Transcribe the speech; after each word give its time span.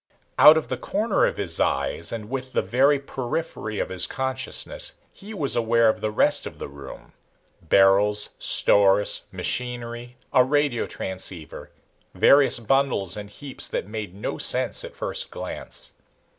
Out 0.39 0.57
of 0.57 0.67
the 0.67 0.77
corner 0.77 1.27
of 1.27 1.37
his 1.37 1.59
eyes, 1.59 2.11
and 2.11 2.27
with 2.31 2.53
the 2.53 2.63
very 2.63 2.97
periphery 2.97 3.77
of 3.77 3.89
his 3.89 4.07
consciousness, 4.07 4.93
he 5.13 5.31
was 5.31 5.55
aware 5.55 5.89
of 5.89 6.01
the 6.01 6.09
rest 6.09 6.47
of 6.47 6.57
the 6.57 6.67
room 6.67 7.13
barrels, 7.61 8.31
stores, 8.39 9.25
machinery, 9.31 10.17
a 10.33 10.43
radio 10.43 10.87
transceiver, 10.87 11.69
various 12.15 12.57
bundles 12.57 13.15
and 13.15 13.29
heaps 13.29 13.67
that 13.67 13.85
made 13.85 14.15
no 14.15 14.39
sense 14.39 14.83
at 14.83 14.95
first 14.95 15.29
glance. 15.29 15.93